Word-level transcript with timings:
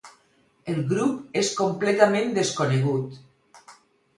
El 0.73 0.79
grup 0.93 1.37
és 1.41 1.51
completament 1.59 2.33
desconegut. 2.39 3.21